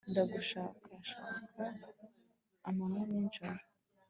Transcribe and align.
ndagushakashaka 0.09 1.63
amanywa 2.69 3.03
n'ijoro 3.11 3.63